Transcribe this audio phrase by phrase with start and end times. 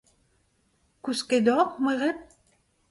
[1.03, 2.17] Kousket oc’h, moereb?